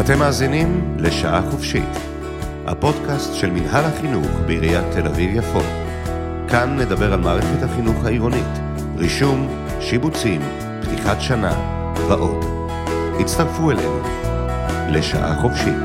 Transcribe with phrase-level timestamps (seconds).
[0.00, 1.88] אתם מאזינים לשעה חופשית,
[2.66, 5.60] הפודקאסט של מנהל החינוך בעיריית תל אביב-יפו.
[6.48, 8.58] כאן נדבר על מערכת החינוך העירונית,
[8.96, 9.48] רישום,
[9.80, 10.40] שיבוצים,
[10.82, 11.52] פתיחת שנה
[12.08, 12.44] ועוד.
[13.20, 14.00] הצטרפו אלינו
[14.88, 15.78] לשעה חופשית.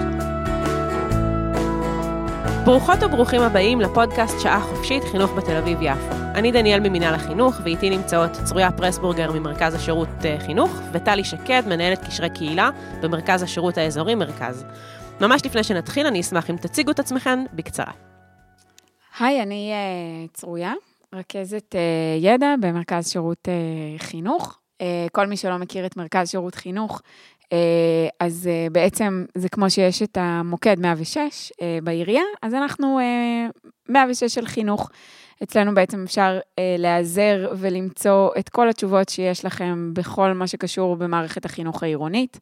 [2.66, 6.25] ברוכות וברוכים הבאים לפודקאסט שעה חופשית חינוך בתל אביב-יפו.
[6.36, 12.06] אני דניאל ממינהל החינוך, ואיתי נמצאות צרויה פרסבורגר ממרכז השירות אה, חינוך, וטלי שקד, מנהלת
[12.08, 12.70] קשרי קהילה
[13.02, 14.66] במרכז השירות האזורי מרכז.
[15.22, 17.92] ממש לפני שנתחיל, אני אשמח אם תציגו את עצמכן בקצרה.
[19.20, 20.74] היי, אני uh, צרויה,
[21.14, 24.60] רכזת uh, ידע במרכז שירות uh, חינוך.
[24.80, 27.02] Uh, כל מי שלא מכיר את מרכז שירות חינוך,
[28.20, 31.18] אז אה, בעצם זה כמו שיש את המוקד 106
[31.62, 33.00] אה, בעירייה, אז אנחנו
[33.90, 34.90] 106 של חינוך.
[35.44, 36.40] אצלנו בעצם אפשר
[36.78, 42.40] להיעזר ולמצוא את כל התשובות שיש לכם בכל מה שקשור במערכת החינוך העירונית,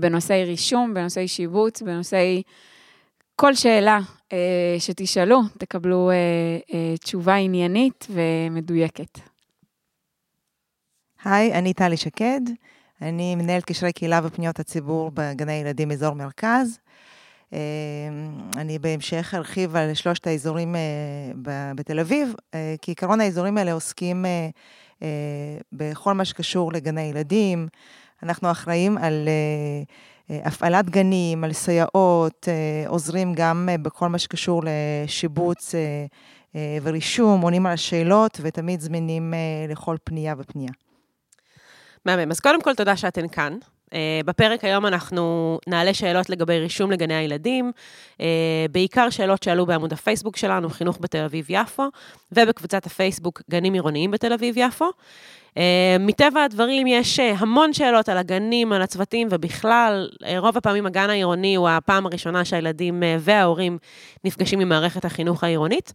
[0.00, 2.42] בנושאי רישום, בנושאי שיבוץ, בנושאי
[3.36, 4.00] כל שאלה
[4.78, 6.10] שתשאלו, תקבלו
[7.00, 9.18] תשובה עניינית ומדויקת.
[11.24, 12.40] היי, אני טלי שקד.
[13.02, 16.78] אני מנהלת קשרי קהילה ופניות הציבור בגני ילדים אזור מרכז.
[17.52, 17.58] אה,
[18.56, 20.80] אני בהמשך ארחיב על שלושת האזורים אה,
[21.74, 24.24] בתל אביב, אה, כי עיקרון האזורים האלה עוסקים
[25.72, 27.68] בכל מה שקשור לגני ילדים.
[28.22, 29.28] אנחנו אחראים על
[30.28, 32.48] הפעלת גנים, על סייעות,
[32.86, 35.74] עוזרים גם בכל מה שקשור לשיבוץ
[36.82, 39.34] ורישום, עונים על השאלות ותמיד זמינים
[39.68, 40.72] לכל פנייה ופנייה.
[42.06, 42.30] מהמם.
[42.30, 43.58] אז קודם כל, תודה שאתן כאן.
[43.90, 43.92] Uh,
[44.24, 47.72] בפרק היום אנחנו נעלה שאלות לגבי רישום לגני הילדים,
[48.12, 48.22] uh,
[48.70, 51.88] בעיקר שאלות שעלו בעמוד הפייסבוק שלנו, חינוך בתל אביב-יפו,
[52.32, 54.90] ובקבוצת הפייסבוק גנים עירוניים בתל אביב-יפו.
[55.48, 55.52] Uh,
[56.00, 61.68] מטבע הדברים יש המון שאלות על הגנים, על הצוותים, ובכלל, רוב הפעמים הגן העירוני הוא
[61.68, 63.78] הפעם הראשונה שהילדים וההורים
[64.24, 65.92] נפגשים עם מערכת החינוך העירונית.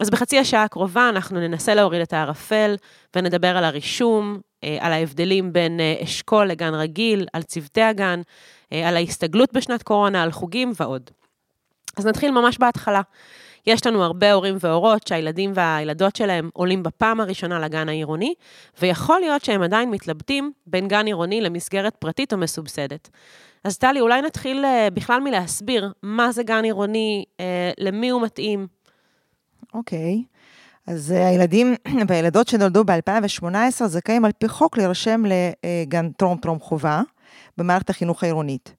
[0.00, 2.76] אז בחצי השעה הקרובה אנחנו ננסה להוריד את הערפל
[3.16, 4.47] ונדבר על הרישום, אה,
[4.80, 8.20] על ההבדלים בין אה, אשכול לגן רגיל, על צוותי הגן,
[8.72, 11.10] אה, על ההסתגלות בשנת קורונה, על חוגים ועוד.
[11.96, 13.00] אז נתחיל ממש בהתחלה.
[13.66, 18.34] יש לנו הרבה הורים והורות שהילדים והילדות שלהם עולים בפעם הראשונה לגן העירוני,
[18.80, 23.08] ויכול להיות שהם עדיין מתלבטים בין גן עירוני למסגרת פרטית או מסובסדת.
[23.64, 24.64] אז טלי, אולי נתחיל
[24.94, 27.24] בכלל מלהסביר מה זה גן עירוני,
[27.78, 28.66] למי הוא מתאים.
[29.74, 30.22] אוקיי.
[30.26, 30.37] Okay.
[30.88, 31.74] אז אה, הילדים
[32.08, 37.02] והילדות שנולדו ב-2018 זכאים על פי חוק להירשם לגן טרום-טרום חובה
[37.56, 38.74] במערכת החינוך העירונית.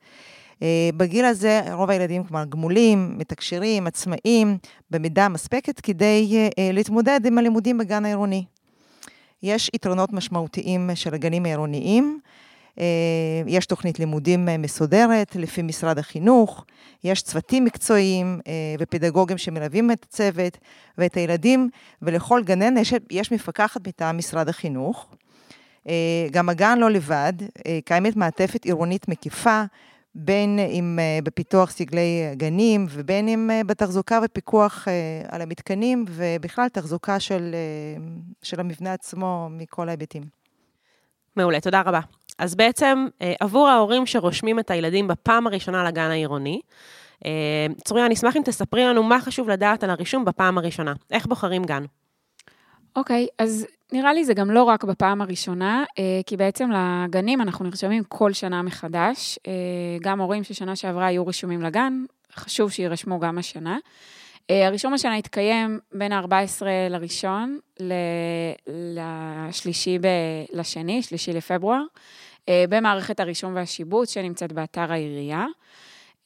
[0.62, 4.58] אה, בגיל הזה רוב הילדים כלומר גמולים, מתקשרים, עצמאים,
[4.92, 8.46] במידה מספקת כדי אה, להתמודד עם הלימודים בגן העירוני.
[9.44, 12.20] יש יתרונות משמעותיים של הגנים העירוניים.
[12.80, 12.86] אה,
[13.48, 16.66] יש תוכנית לימודים אה, מסודרת לפי משרד החינוך,
[17.04, 20.58] יש צוותים מקצועיים אה, ופדגוגים שמלווים את הצוות
[20.98, 21.70] ואת הילדים,
[22.02, 25.16] ולכל גנן יש, יש מפקחת מטעם משרד החינוך.
[26.32, 27.34] גם הגן לא לבד,
[27.86, 29.64] קיימת מעטפת עירונית מקיפה,
[30.16, 34.88] בין אם בפיתוח סגלי גנים ובין אם בתחזוקה ופיקוח
[35.28, 37.56] על המתקנים, ובכלל תחזוקה של,
[38.42, 40.24] של המבנה עצמו מכל ההיבטים.
[41.36, 42.19] מעולה, תודה רבה.
[42.40, 46.62] אז בעצם, אה, עבור ההורים שרושמים את הילדים בפעם הראשונה לגן העירוני,
[47.26, 47.32] אה,
[47.86, 50.94] צוריה, אני אשמח אם תספרי לנו מה חשוב לדעת על הרישום בפעם הראשונה.
[51.12, 51.84] איך בוחרים גן?
[52.96, 57.42] אוקיי, okay, אז נראה לי זה גם לא רק בפעם הראשונה, אה, כי בעצם לגנים
[57.42, 59.40] אנחנו נרשמים כל שנה מחדש.
[60.02, 62.04] גם הורים ששנה שעברה היו רשומים לגן,
[62.36, 63.78] חשוב שיירשמו גם השנה.
[64.50, 67.60] הרישום השנה התקיים בין ה-14 לראשון
[68.68, 70.08] לשלישי ב...
[70.54, 71.82] לשני, שלישי לפברואר.
[72.50, 75.46] אה, במערכת הרישום והשיבוץ שנמצאת באתר העירייה.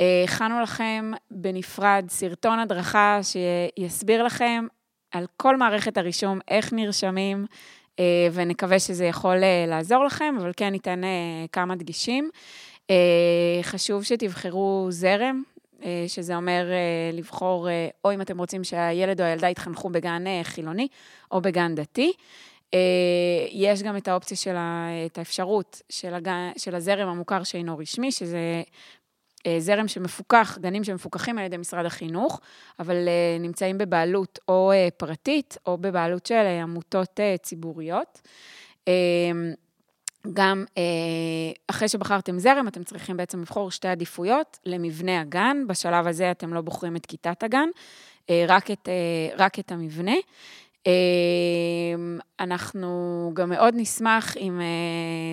[0.01, 4.65] אה, הכנו לכם בנפרד סרטון הדרכה שיסביר לכם
[5.11, 7.45] על כל מערכת הרישום, איך נרשמים,
[7.99, 9.35] אה, ונקווה שזה יכול
[9.67, 11.01] לעזור לכם, אבל כן ניתן
[11.51, 12.29] כמה דגישים.
[13.63, 15.43] חשוב שתבחרו זרם,
[16.07, 16.65] שזה אומר
[17.13, 17.67] לבחור,
[18.05, 20.87] או אם אתם רוצים שהילד או הילדה יתחנכו בגן חילוני
[21.31, 22.13] או בגן דתי.
[22.73, 27.77] אה, יש גם את האופציה של ה, את האפשרות של, הג, של הזרם המוכר שאינו
[27.77, 28.63] רשמי, שזה
[29.45, 32.39] אה, זרם שמפוקח, גנים שמפוקחים על ידי משרד החינוך,
[32.79, 38.21] אבל אה, נמצאים בבעלות או פרטית או בבעלות של עמותות ציבוריות.
[40.33, 40.65] גם
[41.67, 45.57] אחרי שבחרתם זרם, אתם צריכים בעצם לבחור שתי עדיפויות למבנה הגן.
[45.67, 47.69] בשלב הזה אתם לא בוחרים את כיתת הגן,
[48.47, 48.89] רק את,
[49.37, 50.15] רק את המבנה.
[52.39, 54.61] אנחנו גם מאוד נשמח אם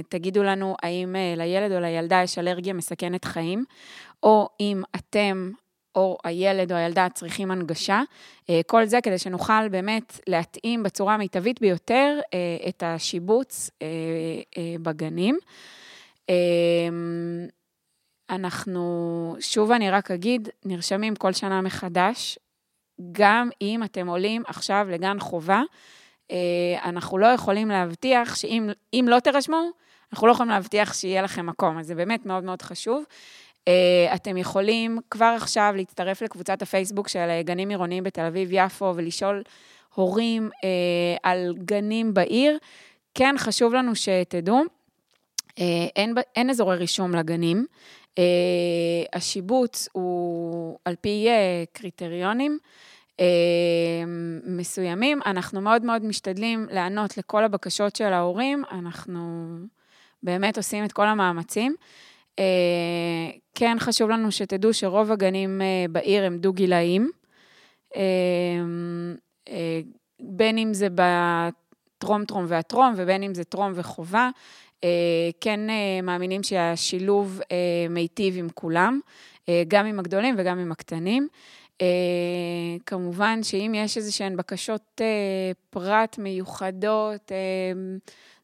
[0.09, 3.65] תגידו לנו האם לילד או לילדה יש אלרגיה מסכנת חיים,
[4.23, 5.51] או אם אתם
[5.95, 8.03] או הילד או הילדה צריכים הנגשה.
[8.67, 12.19] כל זה כדי שנוכל באמת להתאים בצורה המיטבית ביותר
[12.69, 13.71] את השיבוץ
[14.83, 15.39] בגנים.
[18.31, 22.39] אנחנו, שוב אני רק אגיד, נרשמים כל שנה מחדש,
[23.13, 25.63] גם אם אתם עולים עכשיו לגן חובה,
[26.31, 26.37] אה,
[26.85, 29.71] אנחנו לא יכולים להבטיח שאם לא תירשמו,
[30.13, 33.05] אנחנו לא יכולים להבטיח שיהיה לכם מקום, אז זה באמת מאוד מאוד חשוב.
[33.69, 39.43] אה, אתם יכולים כבר עכשיו להצטרף לקבוצת הפייסבוק של גנים עירוניים בתל אביב-יפו ולשאול
[39.95, 40.69] הורים אה,
[41.23, 42.59] על גנים בעיר.
[43.15, 44.63] כן, חשוב לנו שתדעו,
[45.97, 47.67] אין, אין אזורי רישום לגנים.
[49.13, 51.29] השיבוץ הוא על פי
[51.73, 52.59] קריטריונים.
[54.47, 55.21] מסוימים.
[55.27, 59.21] אנחנו מאוד מאוד משתדלים לענות לכל הבקשות של ההורים, אנחנו
[60.23, 61.75] באמת עושים את כל המאמצים.
[63.55, 67.11] כן חשוב לנו שתדעו שרוב הגנים בעיר הם דו-גילאים,
[70.21, 74.31] בין אם זה בטרום-טרום והטרום, ובין אם זה טרום וחובה.
[75.41, 75.61] כן
[76.03, 77.41] מאמינים שהשילוב
[77.91, 79.01] מיטיב עם כולם,
[79.69, 81.29] גם עם הגדולים וגם עם הקטנים.
[82.87, 85.01] כמובן שאם יש איזה שהן בקשות
[85.71, 87.33] פרט מיוחדות,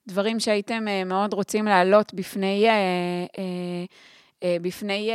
[0.08, 2.68] דברים שהייתם מאוד רוצים להעלות בפני,
[4.44, 5.10] בפני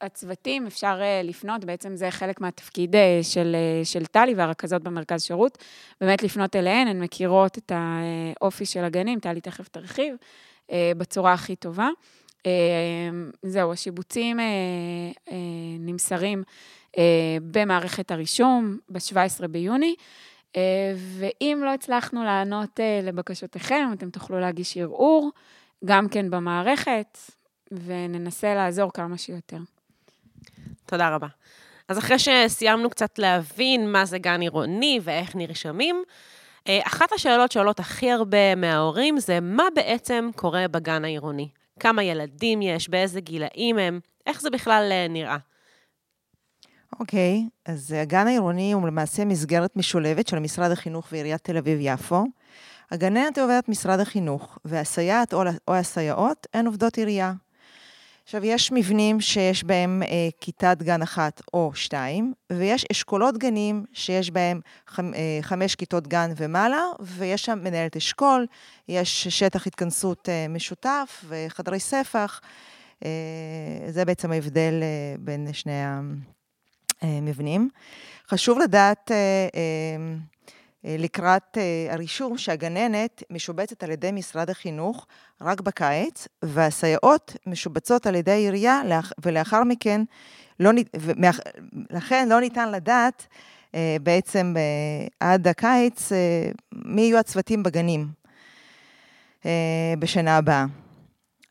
[0.00, 5.22] הצוותים, אפשר uh, לפנות, בעצם זה חלק מהתפקיד uh, של, uh, של טלי והרכזות במרכז
[5.22, 5.58] שירות,
[6.00, 10.14] באמת לפנות אליהן, הן מכירות את האופי של הגנים, טלי תכף תרחיב,
[10.72, 11.88] בצורה הכי טובה.
[13.42, 14.38] זהו, השיבוצים
[15.80, 16.42] נמסרים.
[16.98, 19.94] אה, במערכת הרישום ב-17 ביוני.
[20.56, 25.30] אה, ואם לא הצלחנו לענות אה, לבקשותיכם, אתם תוכלו להגיש ערעור,
[25.84, 27.18] גם כן במערכת,
[27.70, 29.58] וננסה לעזור כמה שיותר.
[30.90, 31.26] תודה רבה.
[31.88, 36.02] אז אחרי שסיימנו קצת להבין מה זה גן עירוני ואיך נרשמים,
[36.68, 41.48] אחת השאלות שעולות הכי הרבה מההורים זה מה בעצם קורה בגן העירוני?
[41.80, 45.36] כמה ילדים יש, באיזה גילאים הם, איך זה בכלל נראה?
[47.00, 52.24] אוקיי, okay, אז הגן העירוני הוא למעשה מסגרת משולבת של משרד החינוך ועיריית תל אביב-יפו.
[52.90, 55.34] הגננת עובדת משרד החינוך, והסייעת
[55.68, 57.32] או הסייעות הן עובדות עירייה.
[58.30, 64.30] עכשיו, יש מבנים שיש בהם אה, כיתת גן אחת או שתיים, ויש אשכולות גנים שיש
[64.30, 68.46] בהם חמ, אה, חמש כיתות גן ומעלה, ויש שם מנהלת אשכול,
[68.88, 72.40] יש שטח התכנסות אה, משותף וחדרי ספח.
[73.04, 73.10] אה,
[73.88, 76.00] זה בעצם ההבדל אה, בין שני ה...
[77.02, 77.68] מבנים.
[78.28, 80.16] חשוב לדעת אה, אה,
[80.84, 85.06] לקראת אה, הרישום שהגננת משובצת על ידי משרד החינוך
[85.40, 88.82] רק בקיץ, והסייעות משובצות על ידי העירייה,
[89.22, 90.00] ולאחר מכן,
[90.60, 90.70] לא,
[91.90, 93.26] לכן לא ניתן לדעת
[94.02, 94.54] בעצם
[95.20, 96.12] עד הקיץ
[96.72, 98.08] מי יהיו הצוותים בגנים
[99.98, 100.66] בשנה הבאה.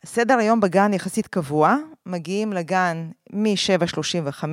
[0.04, 1.76] סדר היום בגן יחסית קבוע,
[2.06, 4.44] מגיעים לגן מ-7.35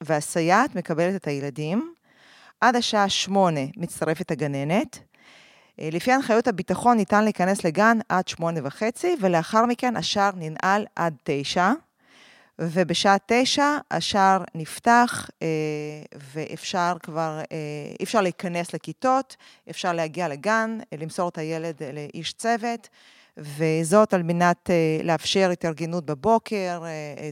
[0.00, 1.93] והסייעת מקבלת את הילדים.
[2.60, 4.98] עד השעה 8 מצטרפת הגננת.
[5.80, 11.72] אה, לפי הנחיות הביטחון ניתן להיכנס לגן עד 8.5 ולאחר מכן השער ננעל עד 9.
[12.58, 15.48] ובשעה 9 השער נפתח אה,
[16.32, 17.56] ואפשר כבר, אה,
[18.00, 19.36] אי אפשר להיכנס לכיתות,
[19.70, 22.88] אפשר להגיע לגן, למסור את הילד לאיש צוות.
[23.36, 24.70] וזאת על מנת
[25.02, 26.82] לאפשר התארגנות בבוקר,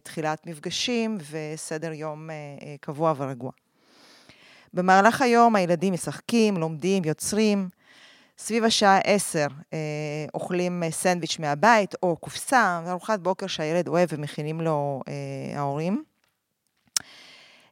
[0.03, 2.31] תחילת מפגשים וסדר יום
[2.81, 3.51] קבוע ורגוע.
[4.75, 7.69] במהלך היום הילדים משחקים, לומדים, יוצרים.
[8.39, 9.75] סביב השעה 10 uh,
[10.35, 15.09] אוכלים סנדוויץ' מהבית או קופסה, ארוחת בוקר שהילד אוהב ומכינים לו uh,
[15.59, 16.05] ההורים.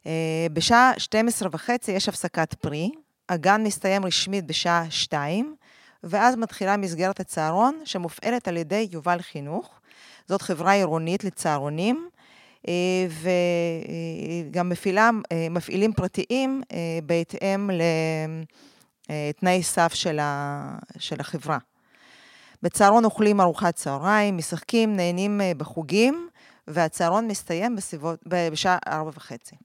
[0.03, 0.07] Uh,
[0.53, 2.91] בשעה 12 וחצי יש הפסקת פרי,
[3.29, 5.55] הגן מסתיים רשמית בשעה 2,
[6.03, 9.79] ואז מתחילה מסגרת הצהרון, שמופעלת על ידי יובל חינוך.
[10.27, 12.20] זאת חברה עירונית לצהרונים, אה,
[14.49, 17.69] וגם מפעילה, אה, מפעילים פרטיים אה, בהתאם
[19.09, 20.19] לתנאי סף של,
[21.19, 21.57] החברה.
[22.63, 26.27] בצהרון אוכלים ארוחת צהריים, משחקים, נהנים בחוגים,
[26.67, 29.55] והצהרון מסתיים בסביבות, בשעה ארבע וחצי.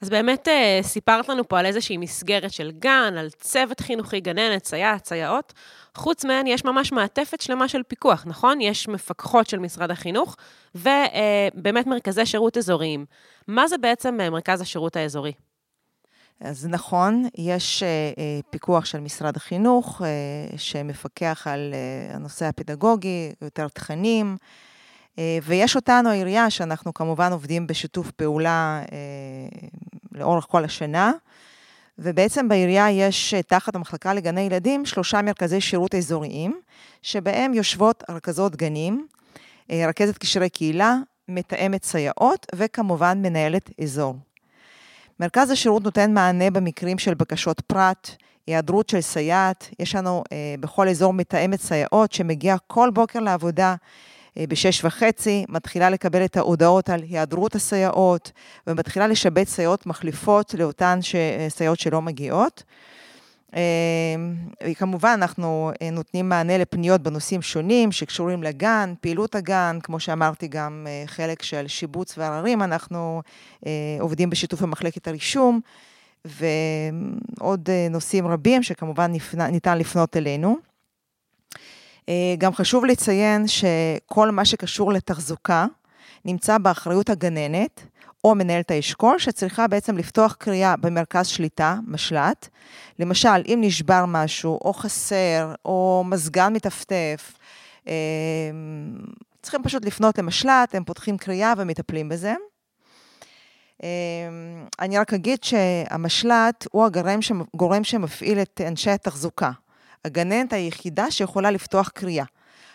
[0.00, 4.64] אז באמת אה, סיפרת לנו פה על איזושהי מסגרת של גן, על צוות חינוכי, גננת,
[4.64, 5.52] סייעת, סייעות.
[5.94, 8.60] חוץ מהן יש ממש מעטפת שלמה של פיקוח, נכון?
[8.60, 10.36] יש מפקחות של משרד החינוך,
[10.74, 13.06] ובאמת מרכזי שירות אזוריים.
[13.48, 15.32] מה זה בעצם אה, מרכז השירות האזורי?
[16.40, 17.82] אז נכון, יש
[18.50, 20.02] פיקוח של משרד החינוך
[20.56, 21.74] שמפקח על
[22.14, 24.36] הנושא הפדגוגי, יותר תכנים,
[25.42, 28.82] ויש אותנו, העירייה, שאנחנו כמובן עובדים בשיתוף פעולה
[30.12, 31.12] לאורך כל השנה.
[31.98, 36.60] ובעצם בעירייה יש תחת המחלקה לגני ילדים שלושה מרכזי שירות אזוריים,
[37.02, 39.06] שבהם יושבות רכזות גנים,
[39.70, 40.96] רכזת קשרי קהילה,
[41.28, 44.16] מתאמת סייעות וכמובן מנהלת אזור.
[45.20, 48.10] מרכז השירות נותן מענה במקרים של בקשות פרט,
[48.46, 53.76] היעדרות של סייעת, יש לנו אה, בכל אזור מתאמת סייעות שמגיעה כל בוקר לעבודה אה,
[54.38, 58.32] בשש וחצי, מתחילה לקבל את ההודעות על היעדרות הסייעות,
[58.66, 61.14] ומתחילה לשבץ סייעות מחליפות לאותן ש...
[61.14, 62.62] אה, סייעות שלא מגיעות.
[64.66, 71.42] וכמובן, אנחנו נותנים מענה לפניות בנושאים שונים שקשורים לגן, פעילות הגן, כמו שאמרתי, גם חלק
[71.42, 73.22] של שיבוץ ועררים, אנחנו
[74.00, 75.60] עובדים בשיתוף עם מחלקת הרישום,
[76.24, 79.12] ועוד נושאים רבים שכמובן
[79.50, 80.69] ניתן לפנות אלינו.
[82.38, 85.66] גם חשוב לציין שכל מה שקשור לתחזוקה
[86.24, 87.86] נמצא באחריות הגננת.
[88.24, 92.48] או מנהלת האשכול, שצריכה בעצם לפתוח קריאה במרכז שליטה, משל"ט.
[92.98, 97.32] למשל, אם נשבר משהו, או חסר, או מזגן מטפטף,
[97.88, 97.94] אה,
[99.42, 102.34] צריכים פשוט לפנות למשל"ט, הם פותחים קריאה ומטפלים בזה.
[103.82, 103.88] אה,
[104.80, 109.50] אני רק אגיד שהמשל"ט הוא הגורם שמפעיל את אנשי התחזוקה.
[110.04, 112.24] הגננת היחידה שיכולה לפתוח קריאה.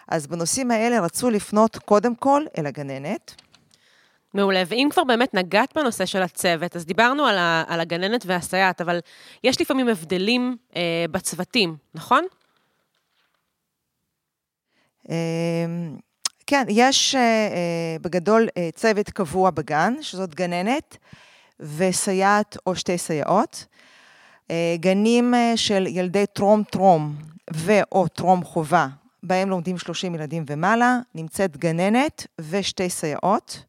[0.08, 3.36] אז בנושאים האלה רצו לפנות קודם כל אל הגננת.
[4.34, 8.82] מעולה, ואם כבר באמת נגעת בנושא של הצוות, אז דיברנו על, ה, על הגננת והסייעת,
[8.82, 9.00] אבל
[9.44, 12.26] יש לפעמים הבדלים אה, בצוותים, נכון?
[15.10, 15.16] אה,
[16.48, 20.98] כן, יש אה, אה, בגדול אה, צוות קבוע בגן, שזאת גננת
[21.60, 23.66] וסייעת או שתי סייעות.
[24.52, 27.16] אה, גנים אה, של ילדי טרום-טרום
[27.54, 28.88] ו/או טרום חובה,
[29.24, 33.66] בהם לומדים 30 ילדים ומעלה, נמצאת גננת ושתי סייעות.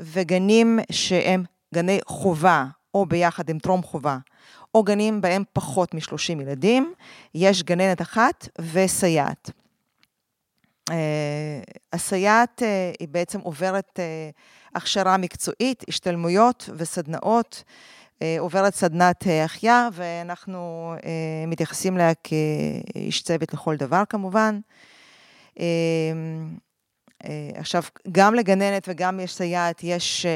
[0.00, 4.18] וגנים שהם גני חובה, או ביחד עם טרום חובה,
[4.74, 6.94] או גנים בהם פחות מ-30 ילדים,
[7.34, 9.50] יש גננת אחת וסייעת.
[10.90, 10.92] Uh,
[11.92, 12.62] הסייעת
[13.00, 14.00] היא בעצם עוברת
[14.74, 17.64] הכשרה מקצועית, השתלמויות וסדנאות,
[18.38, 21.02] עוברת סדנת החייאה, ואנחנו uh,
[21.46, 24.60] מתייחסים אליה כאיש צוות לכל דבר כמובן.
[27.24, 30.32] אה, עכשיו, גם לגננת וגם יש סייעת, יש אה,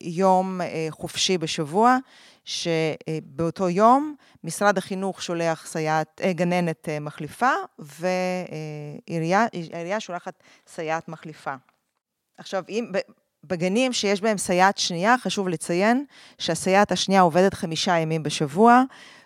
[0.00, 1.96] יום אה, חופשי בשבוע,
[2.44, 7.52] שבאותו יום משרד החינוך שולח סייעת, גננת מחליפה,
[9.08, 9.46] והעירייה
[10.00, 11.54] שולחת סייעת מחליפה.
[12.38, 12.92] עכשיו, אם,
[13.44, 16.04] בגנים שיש בהם סייעת שנייה, חשוב לציין
[16.38, 18.82] שהסייעת השנייה עובדת חמישה ימים בשבוע,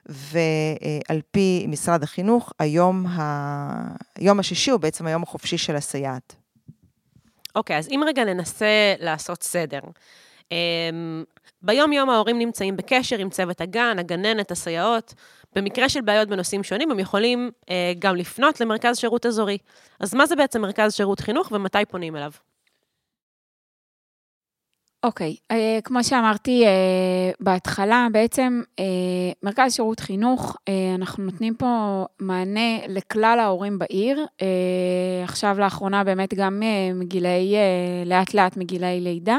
[0.07, 3.95] ועל פי משרד החינוך, היום, ה...
[4.15, 6.35] היום השישי הוא בעצם היום החופשי של הסייעת.
[7.55, 9.81] אוקיי, אז אם רגע ננסה לעשות סדר.
[10.41, 10.55] Um,
[11.63, 15.15] ביום-יום ההורים נמצאים בקשר עם צוות הגן, הגננת, הסייעות.
[15.55, 17.69] במקרה של בעיות בנושאים שונים, הם יכולים uh,
[17.99, 19.59] גם לפנות למרכז שירות אזורי.
[20.01, 22.31] אז מה זה בעצם מרכז שירות חינוך ומתי פונים אליו?
[25.05, 28.83] אוקיי, okay, uh, כמו שאמרתי uh, בהתחלה, בעצם uh,
[29.43, 34.27] מרכז שירות חינוך, uh, אנחנו נותנים פה מענה לכלל ההורים בעיר.
[34.39, 34.45] Uh,
[35.25, 39.39] עכשיו לאחרונה באמת גם uh, מגילאי, uh, לאט לאט מגילאי לידה,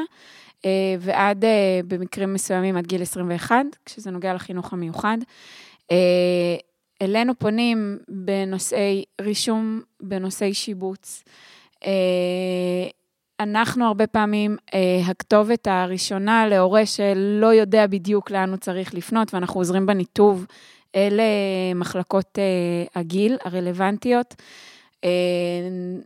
[0.62, 0.66] uh,
[1.00, 1.48] ועד uh,
[1.88, 3.56] במקרים מסוימים עד גיל 21,
[3.86, 5.18] כשזה נוגע לחינוך המיוחד.
[5.84, 5.94] Uh,
[7.02, 11.24] אלינו פונים בנושאי רישום, בנושאי שיבוץ.
[11.84, 11.86] Uh,
[13.40, 19.60] אנחנו הרבה פעמים אה, הכתובת הראשונה להורה שלא יודע בדיוק לאן הוא צריך לפנות, ואנחנו
[19.60, 20.46] עוזרים בניתוב
[20.96, 21.20] אל
[21.76, 24.36] מחלקות אה, הגיל הרלוונטיות.
[25.04, 25.10] אה,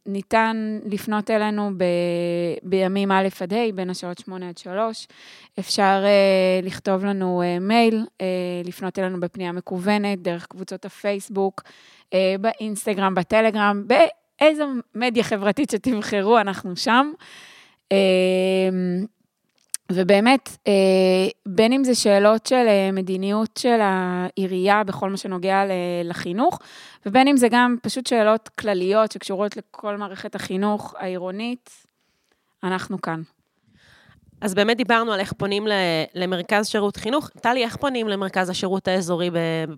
[0.05, 1.83] ניתן לפנות אלינו ב,
[2.63, 5.07] בימים א' עד ה', בין השעות 8 עד 3.
[5.59, 8.25] אפשר אה, לכתוב לנו אה, מייל, אה,
[8.65, 11.63] לפנות אלינו בפנייה מקוונת, דרך קבוצות הפייסבוק,
[12.13, 13.83] אה, באינסטגרם, בטלגרם,
[14.41, 14.65] איזו
[14.95, 17.11] מדיה חברתית שתבחרו, אנחנו שם.
[17.91, 19.05] אמ,
[19.91, 20.73] ובאמת, אה,
[21.45, 25.63] בין אם זה שאלות של אה, מדיניות של העירייה בכל מה שנוגע
[26.03, 26.59] לחינוך,
[27.05, 31.69] ובין אם זה גם פשוט שאלות כלליות שקשורות לכל מערכת החינוך העירונית,
[32.63, 33.21] אנחנו כאן.
[34.41, 35.67] אז באמת דיברנו על איך פונים
[36.15, 37.29] למרכז שירות חינוך.
[37.29, 39.29] טלי, איך פונים למרכז השירות האזורי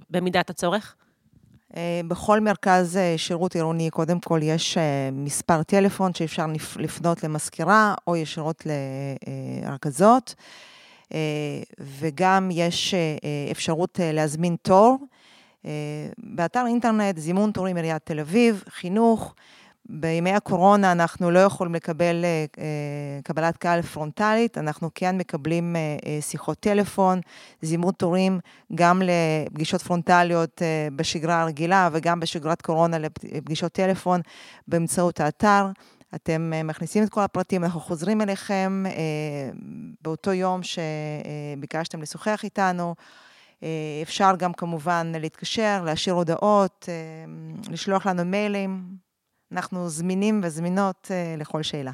[0.10, 0.96] במידת הצורך?
[1.78, 6.46] אה, בכל מרכז אה, שירות עירוני, קודם כל, יש אה, מספר טלפון שאפשר
[6.80, 8.68] לפנות למזכירה או ישירות
[9.66, 10.36] לרכזות.
[11.80, 12.94] וגם יש
[13.51, 14.98] אפשרות להזמין תור.
[16.18, 19.36] באתר אינטרנט, זימון תורים עיריית תל אביב, חינוך.
[19.89, 22.25] בימי הקורונה אנחנו לא יכולים לקבל
[23.23, 25.75] קבלת קהל פרונטלית, אנחנו כן מקבלים
[26.21, 27.21] שיחות טלפון,
[27.61, 28.39] זימון תורים
[28.75, 30.61] גם לפגישות פרונטליות
[30.95, 34.21] בשגרה הרגילה וגם בשגרת קורונה לפגישות טלפון
[34.67, 35.67] באמצעות האתר.
[36.15, 38.83] אתם מכניסים את כל הפרטים, אנחנו חוזרים אליכם
[40.01, 42.95] באותו יום שביקשתם לשוחח איתנו.
[44.01, 46.89] אפשר גם כמובן להתקשר, להשאיר הודעות,
[47.69, 49.00] לשלוח לנו מיילים.
[49.51, 51.91] אנחנו זמינים וזמינות לכל שאלה.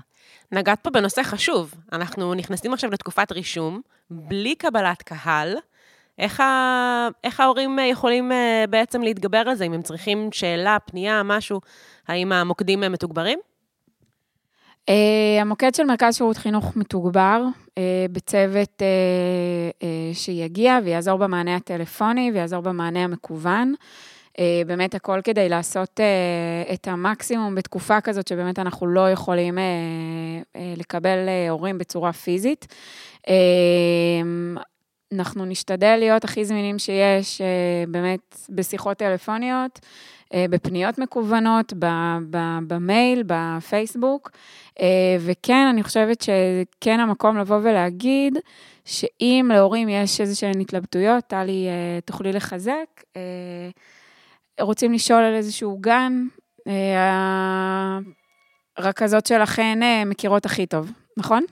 [0.52, 1.74] נגעת פה בנושא חשוב.
[1.92, 5.56] אנחנו נכנסים עכשיו לתקופת רישום, בלי קבלת קהל.
[6.20, 7.08] איך, ה...
[7.24, 8.32] איך ההורים יכולים
[8.70, 11.62] בעצם להתגבר על זה, אם הם צריכים שאלה, פנייה, משהו?
[12.08, 13.40] האם המוקדים מתוגברים?
[15.42, 17.44] המוקד של מרכז שירות חינוך מתוגבר
[18.12, 18.82] בצוות
[20.14, 23.74] שיגיע ויעזור במענה הטלפוני ויעזור במענה המקוון.
[24.68, 26.00] באמת הכל כדי לעשות
[26.74, 29.58] את המקסימום בתקופה כזאת, שבאמת אנחנו לא יכולים
[30.78, 31.18] לקבל
[31.50, 32.74] הורים בצורה פיזית.
[35.14, 37.42] אנחנו נשתדל להיות הכי זמינים שיש,
[37.88, 39.80] באמת בשיחות טלפוניות,
[40.36, 41.74] בפניות מקוונות,
[42.68, 44.32] במייל, בפייסבוק.
[45.20, 48.38] וכן, אני חושבת שכן המקום לבוא ולהגיד,
[48.86, 51.68] שאם להורים יש איזשהן התלבטויות, טלי,
[52.06, 53.04] תוכלי לחזק.
[54.62, 56.24] רוצים לשאול על איזשהו גן,
[58.78, 61.44] הרכזות שלכן מכירות הכי טוב, נכון?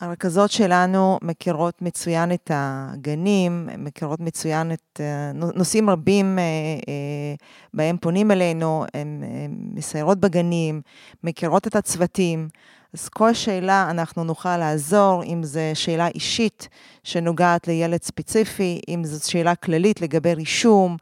[0.00, 5.00] הרכזות שלנו מכירות מצוין את הגנים, מכירות מצוין את
[5.34, 6.38] נושאים רבים
[7.74, 9.22] בהם פונים אלינו, הן
[9.74, 10.80] מסיירות בגנים,
[11.24, 12.48] מכירות את הצוותים.
[12.94, 16.68] אז כל שאלה אנחנו נוכל לעזור, אם זו שאלה אישית
[17.04, 20.96] שנוגעת לילד ספציפי, אם זו שאלה כללית לגבי רישום.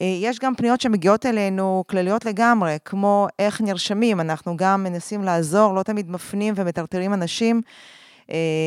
[0.00, 5.82] יש גם פניות שמגיעות אלינו כלליות לגמרי, כמו איך נרשמים, אנחנו גם מנסים לעזור, לא
[5.82, 7.62] תמיד מפנים ומטרטרים אנשים.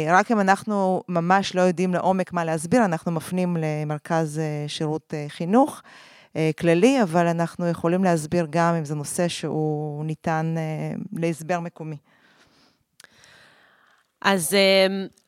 [0.09, 5.81] רק אם אנחנו ממש לא יודעים לעומק מה להסביר, אנחנו מפנים למרכז שירות חינוך
[6.59, 10.55] כללי, אבל אנחנו יכולים להסביר גם אם זה נושא שהוא ניתן
[11.13, 11.97] להסבר מקומי.
[14.21, 14.57] אז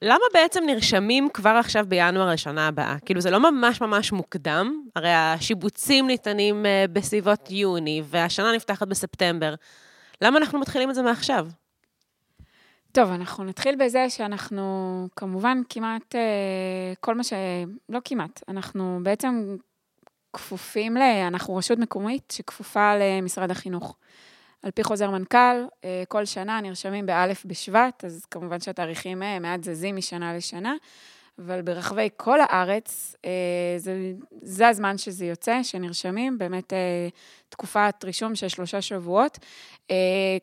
[0.02, 2.96] למה בעצם נרשמים כבר עכשיו בינואר לשנה הבאה?
[3.06, 9.56] כאילו, זה לא ממש ממש מוקדם, הרי השיבוצים ניתנים בסביבות יוני, והשנה נפתחת בספטמבר.
[10.22, 11.48] למה אנחנו מתחילים את זה מעכשיו?
[12.92, 16.16] טוב, אנחנו נתחיל בזה שאנחנו כמובן כמעט
[17.00, 17.34] כל מה ש...
[17.90, 19.56] לא כמעט, אנחנו בעצם
[20.34, 21.02] כפופים ל...
[21.02, 23.98] אנחנו רשות מקומית שכפופה למשרד החינוך.
[24.64, 25.66] על פי חוזר מנכ"ל,
[26.08, 30.74] כל שנה נרשמים באלף בשבט, אז כמובן שהתאריכים מעט זזים משנה לשנה,
[31.40, 33.16] אבל ברחבי כל הארץ,
[33.78, 36.74] זה, זה הזמן שזה יוצא, שנרשמים, באמת
[37.50, 39.40] תקופת רישום של שלושה שבועות.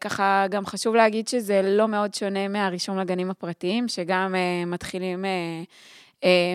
[0.00, 4.34] ככה גם חשוב להגיד שזה לא מאוד שונה מהרישום לגנים הפרטיים, שגם
[4.66, 5.24] מתחילים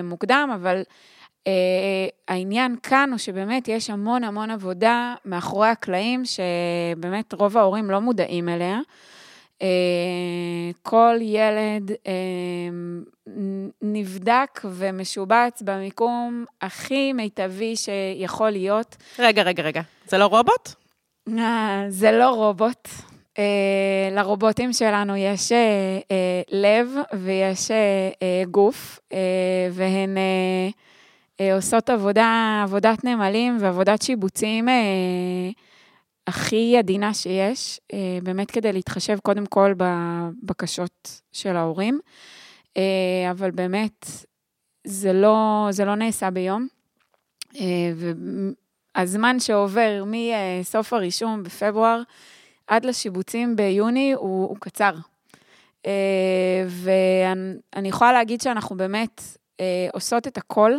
[0.03, 0.81] מוקדם, אבל
[2.27, 8.49] העניין כאן הוא שבאמת יש המון המון עבודה מאחורי הקלעים, שבאמת רוב ההורים לא מודעים
[8.49, 8.79] אליה.
[10.83, 11.91] כל ילד
[13.81, 18.95] נבדק ומשובץ במיקום הכי מיטבי שיכול להיות.
[19.19, 20.69] רגע, רגע, רגע, זה לא רובוט?
[21.89, 22.89] זה לא רובוט.
[24.11, 25.51] לרובוטים שלנו יש
[26.51, 27.71] לב ויש
[28.51, 28.99] גוף,
[29.71, 30.17] והן
[31.41, 34.67] עושות עבודה, עבודת נמלים ועבודת שיבוצים
[36.27, 37.79] הכי עדינה שיש,
[38.23, 41.99] באמת כדי להתחשב קודם כל בבקשות של ההורים,
[43.31, 44.05] אבל באמת,
[44.83, 46.67] זה לא, זה לא נעשה ביום.
[48.95, 52.01] והזמן שעובר מסוף הרישום בפברואר
[52.67, 54.93] עד לשיבוצים ביוני הוא, הוא קצר.
[56.67, 59.21] ואני יכולה להגיד שאנחנו באמת
[59.93, 60.73] עושות את הכל.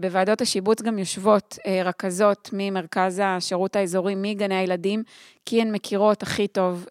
[0.00, 5.02] בוועדות השיבוץ גם יושבות רכזות ממרכז השירות האזורי, מגני הילדים,
[5.46, 6.86] כי הן מכירות הכי טוב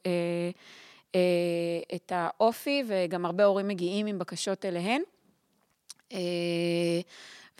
[1.96, 5.02] את האופי, וגם הרבה הורים מגיעים עם בקשות אליהן.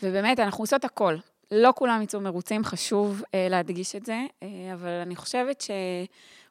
[0.02, 1.16] ובאמת, אנחנו עושות הכל.
[1.50, 4.18] לא כולם יצאו מרוצים, חשוב להדגיש את זה,
[4.74, 5.64] אבל אני חושבת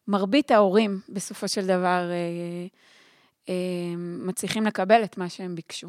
[0.08, 2.02] שמרבית ההורים, בסופו של דבר,
[3.98, 5.88] מצליחים לקבל את מה שהם ביקשו.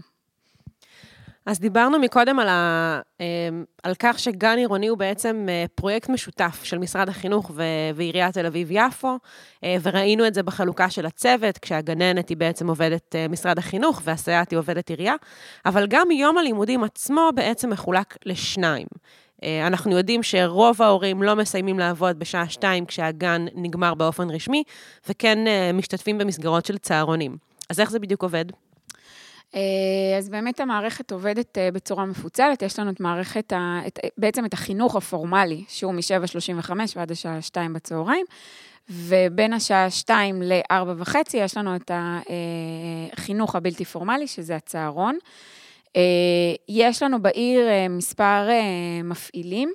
[1.47, 6.61] אז דיברנו מקודם על, ה, אמ, על כך שגן עירוני הוא בעצם אה, פרויקט משותף
[6.63, 7.63] של משרד החינוך ו,
[7.95, 9.19] ועיריית תל אביב-יפו,
[9.65, 14.51] אה, וראינו את זה בחלוקה של הצוות, כשהגננת היא בעצם עובדת אה, משרד החינוך והסייעת
[14.51, 15.15] היא עובדת עירייה,
[15.67, 18.87] אבל גם יום הלימודים עצמו בעצם מחולק לשניים.
[19.67, 24.63] אנחנו יודעים שרוב ההורים לא מסיימים לעבוד בשעה שתיים כשהגן נגמר באופן רשמי,
[25.09, 25.39] וכן
[25.75, 27.37] משתתפים במסגרות של צהרונים.
[27.71, 28.45] אז איך זה בדיוק עובד?
[29.55, 34.45] אה, אז באמת המערכת עובדת אה, בצורה מפוצלת, יש לנו את מערכת, ה, את, בעצם
[34.45, 38.27] את החינוך הפורמלי, שהוא מ-7.35 ועד השעה 2 בצהריים,
[38.91, 45.19] ובין השעה 2 ל-4 וחצי יש לנו את החינוך אה, הבלתי פורמלי, שזה הצהרון.
[46.69, 48.49] יש לנו בעיר מספר
[49.05, 49.73] מפעילים.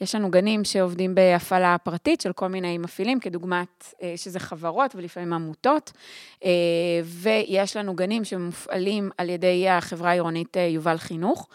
[0.00, 5.32] יש לנו גנים שעובדים בהפעלה פרטית של כל מיני מפעילים, כדוגמת אה, שזה חברות ולפעמים
[5.32, 5.92] עמותות,
[6.44, 6.50] אה,
[7.04, 11.48] ויש לנו גנים שמופעלים על ידי החברה העירונית אה, יובל חינוך.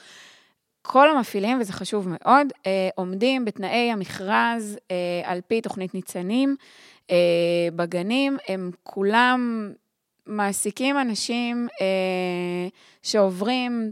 [0.82, 2.48] כל המפעילים, וזה חשוב מאוד,
[2.96, 4.78] עומדים בתנאי המכרז
[5.24, 6.56] על פי תוכנית ניצנים
[7.76, 9.72] בגנים, הם כולם
[10.26, 11.68] מעסיקים אנשים
[13.04, 13.92] שעוברים,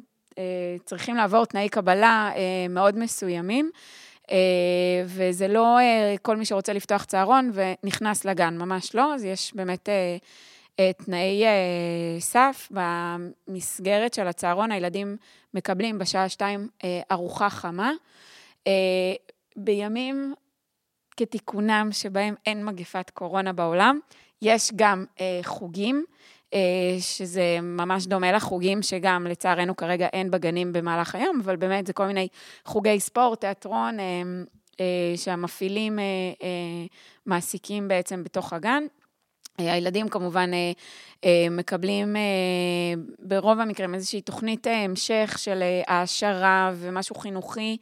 [0.86, 2.32] צריכים לעבור תנאי קבלה
[2.70, 3.72] מאוד מסוימים.
[4.32, 9.54] אה, וזה לא אה, כל מי שרוצה לפתוח צהרון ונכנס לגן, ממש לא, אז יש
[9.56, 9.90] באמת
[10.80, 11.44] אה, תנאי
[12.20, 12.72] סף.
[12.72, 15.18] במסגרת של הצהרון הילדים
[15.54, 16.68] מקבלים בשעה שתיים
[17.12, 17.92] ארוחה חמה.
[19.56, 20.34] בימים
[21.18, 24.00] כתיקונם שבהם אין מגפת קורונה בעולם,
[24.42, 25.06] יש גם
[25.44, 26.06] חוגים.
[26.54, 26.60] אה,
[27.00, 32.06] שזה ממש דומה לחוגים שגם לצערנו כרגע אין בגנים במהלך היום, אבל באמת זה כל
[32.06, 32.28] מיני
[32.66, 34.06] חוגי ספורט, תיאטרון, אה,
[34.80, 36.00] אה, שהמפעילים
[37.26, 38.84] מעסיקים בעצם בתוך הגן.
[39.58, 40.52] הילדים כמובן
[41.52, 42.16] מקבלים
[43.20, 47.78] ברוב המקרים איזושהי תוכנית המשך של העשרה ומשהו חינוכי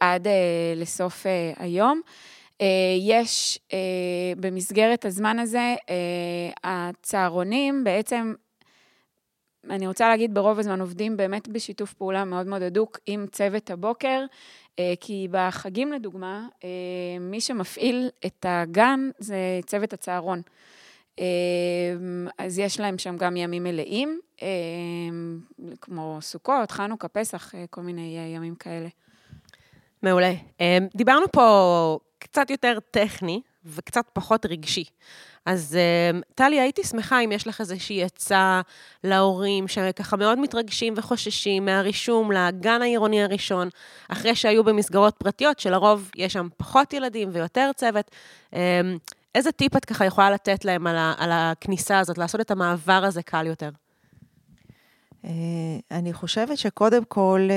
[0.00, 0.28] עד
[0.76, 2.00] לסוף היום.
[2.60, 2.66] אה,
[3.00, 3.78] יש אה,
[4.36, 8.34] במסגרת הזמן הזה, אה, הצהרונים בעצם,
[9.70, 14.24] אני רוצה להגיד, ברוב הזמן עובדים באמת בשיתוף פעולה מאוד מאוד הדוק עם צוות הבוקר,
[15.00, 16.48] כי בחגים לדוגמה,
[17.20, 20.42] מי שמפעיל את הגן זה צוות הצהרון.
[22.38, 24.20] אז יש להם שם גם ימים מלאים,
[25.80, 28.88] כמו סוכות, חנוכה, פסח, כל מיני ימים כאלה.
[30.02, 30.32] מעולה.
[30.94, 34.84] דיברנו פה קצת יותר טכני וקצת פחות רגשי.
[35.46, 35.78] אז
[36.12, 38.60] אמ, טלי, הייתי שמחה אם יש לך איזושהי עצה
[39.04, 43.68] להורים שככה מאוד מתרגשים וחוששים מהרישום לגן העירוני הראשון,
[44.08, 48.10] אחרי שהיו במסגרות פרטיות, שלרוב יש שם פחות ילדים ויותר צוות.
[48.52, 48.58] אמ,
[49.34, 53.22] איזה טיפ את ככה יכולה לתת להם על, על הכניסה הזאת, לעשות את המעבר הזה
[53.22, 53.70] קל יותר?
[55.26, 57.56] אה, אני חושבת שקודם כל אה,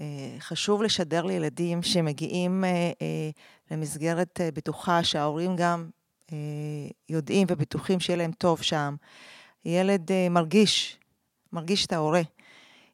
[0.00, 2.64] אה, חשוב לשדר לילדים שמגיעים
[3.70, 5.90] למסגרת בטוחה, שההורים גם
[7.08, 8.96] יודעים ובטוחים שיהיה להם טוב שם.
[9.64, 10.98] ילד מרגיש,
[11.52, 12.22] מרגיש את ההורה.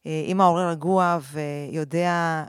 [0.06, 2.44] אם ההורה רגוע ויודע,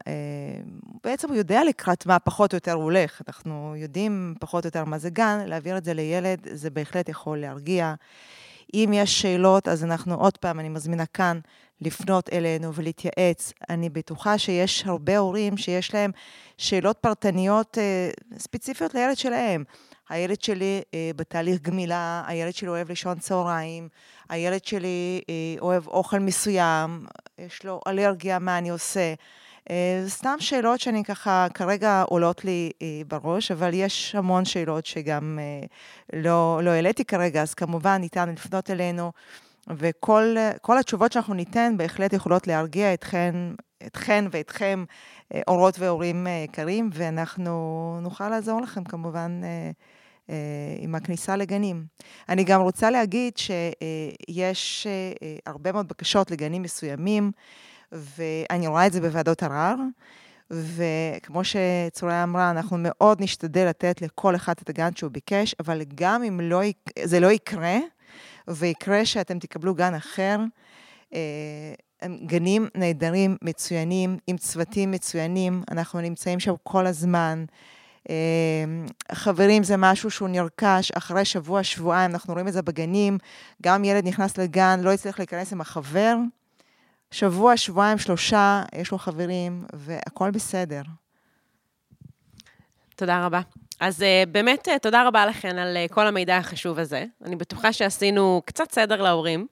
[1.04, 3.22] בעצם הוא יודע לקראת מה פחות או יותר הוא הולך.
[3.28, 7.38] אנחנו יודעים פחות או יותר מה זה גן, להעביר את זה לילד, זה בהחלט יכול
[7.38, 7.94] להרגיע.
[8.74, 11.40] אם יש שאלות, אז אנחנו עוד פעם, אני מזמינה כאן
[11.82, 13.54] לפנות אלינו ולהתייעץ.
[13.70, 16.12] אני בטוחה שיש הרבה הורים שיש להם
[16.58, 19.64] שאלות פרטניות אה, ספציפיות לילד שלהם.
[20.10, 23.90] הילד שלי אה, בתהליך גמילה, הילד שלי אוהב לישון צהריים,
[24.30, 27.06] הילד שלי אה, אוהב אוכל מסוים,
[27.40, 29.14] יש לו אלרגיה, מה אני עושה?
[29.70, 35.40] אה, סתם שאלות שאני ככה, כרגע עולות לי אה, בראש, אבל יש המון שאלות שגם
[35.42, 35.66] אה,
[36.20, 39.12] לא, לא העליתי כרגע, אז כמובן ניתן לפנות אלינו.
[39.70, 43.36] וכל התשובות שאנחנו ניתן בהחלט יכולות להרגיע אתכן,
[43.86, 44.84] אתכן ואתכם,
[45.34, 50.36] אה, אורות והורים אה, יקרים, ואנחנו נוכל לעזור לכם כמובן אה,
[50.80, 51.86] עם הכניסה לגנים.
[52.30, 54.88] אני גם רוצה להגיד שיש
[55.46, 57.32] הרבה מאוד בקשות לגנים מסוימים,
[57.92, 59.76] ואני רואה את זה בוועדות ערר.
[60.52, 66.24] וכמו שצוריה אמרה, אנחנו מאוד נשתדל לתת לכל אחד את הגן שהוא ביקש, אבל גם
[66.24, 66.62] אם לא,
[67.04, 67.78] זה לא יקרה,
[68.48, 70.38] ויקרה שאתם תקבלו גן אחר.
[71.14, 71.20] אה,
[72.26, 77.46] גנים נהדרים, מצוינים, עם צוותים מצוינים, אנחנו נמצאים שם כל הזמן.
[78.10, 78.16] אה,
[79.12, 83.18] חברים זה משהו שהוא נרכש אחרי שבוע, שבועיים, אנחנו רואים את זה בגנים.
[83.64, 86.16] גם ילד נכנס לגן, לא יצטרך להיכנס עם החבר.
[87.12, 90.82] שבוע, שבועיים, שלושה, יש לו חברים, והכול בסדר.
[92.96, 93.42] תודה רבה.
[93.80, 97.06] אז uh, באמת, uh, תודה רבה לכן על uh, כל המידע החשוב הזה.
[97.26, 99.48] אני בטוחה שעשינו קצת סדר להורים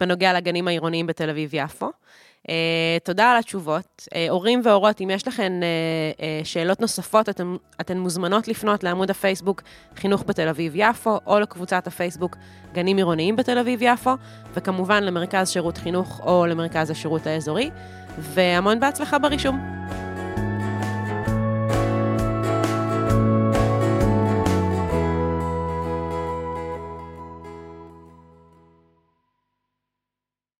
[0.00, 1.90] בנוגע לגנים העירוניים בתל אביב-יפו.
[2.46, 2.50] Uh,
[3.04, 4.08] תודה על התשובות.
[4.08, 5.52] Uh, הורים והורות, אם יש לכן
[6.44, 9.62] שאלות נוספות, אתן, אתן מוזמנות לפנות לעמוד הפייסבוק
[9.96, 12.36] חינוך בתל אביב-יפו, או לקבוצת הפייסבוק
[12.72, 14.10] גנים עירוניים בתל אביב-יפו,
[14.54, 17.70] וכמובן למרכז שירות חינוך או למרכז השירות האזורי,
[18.18, 19.80] והמון בהצלחה ברישום.